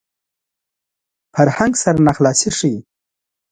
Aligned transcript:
فرهنګ 1.35 1.73
سرناخلاصي 1.83 2.49
ښيي 2.57 2.75